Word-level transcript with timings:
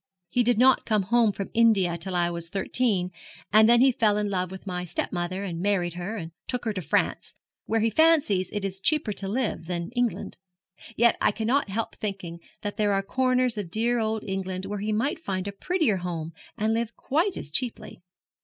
He 0.31 0.41
did 0.41 0.57
not 0.57 0.87
come 0.87 1.03
home 1.03 1.31
from 1.31 1.51
India 1.53 1.95
till 1.95 2.15
I 2.15 2.31
was 2.31 2.49
thirteen, 2.49 3.11
and 3.53 3.69
then 3.69 3.81
he 3.81 3.91
fell 3.91 4.17
in 4.17 4.31
love 4.31 4.49
with 4.49 4.65
my 4.65 4.83
stepmother, 4.83 5.43
and 5.43 5.61
married 5.61 5.93
her, 5.93 6.17
and 6.17 6.31
took 6.47 6.65
her 6.65 6.73
to 6.73 6.81
France, 6.81 7.35
where 7.67 7.81
he 7.81 7.91
fancies 7.91 8.49
it 8.51 8.65
is 8.65 8.81
cheaper 8.81 9.13
to 9.13 9.27
live 9.27 9.67
than 9.67 9.83
in 9.83 9.89
England. 9.91 10.37
Yet 10.95 11.17
I 11.21 11.31
cannot 11.31 11.69
help 11.69 11.95
thinking 11.95 12.39
there 12.63 12.93
are 12.93 13.03
corners 13.03 13.59
of 13.59 13.69
dear 13.69 13.99
old 13.99 14.23
England 14.23 14.65
where 14.65 14.79
he 14.79 14.91
might 14.91 15.19
find 15.19 15.47
a 15.47 15.51
prettier 15.51 15.97
home 15.97 16.31
and 16.57 16.73
live 16.73 16.95
quite 16.97 17.37
as 17.37 17.51
cheaply.' 17.51 18.01